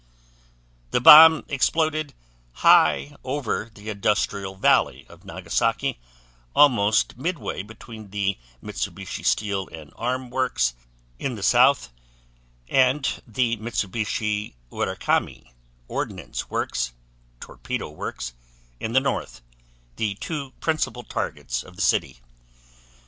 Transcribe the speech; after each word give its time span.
The 0.89 0.99
bomb 0.99 1.45
exploded 1.47 2.15
high 2.65 3.15
over 3.23 3.69
the 3.71 3.89
industrial 3.91 4.55
valley 4.55 5.05
of 5.07 5.25
Nagasaki, 5.25 5.99
almost 6.55 7.17
midway 7.17 7.61
between 7.61 8.09
the 8.09 8.39
Mitsubishi 8.63 9.23
Steel 9.23 9.67
and 9.69 9.93
Arms 9.95 10.31
Works, 10.31 10.73
in 11.19 11.35
the 11.35 11.43
south, 11.43 11.91
and 12.67 13.21
the 13.27 13.57
Mitsubishi 13.57 14.55
Urakami 14.71 15.51
Ordnance 15.87 16.49
Works 16.49 16.93
(Torpedo 17.39 17.87
Works), 17.91 18.33
in 18.79 18.93
the 18.93 18.99
north, 18.99 19.43
the 19.97 20.15
two 20.15 20.53
principal 20.59 21.03
targets 21.03 21.61
of 21.61 21.75
the 21.75 21.81
city. 21.83 22.21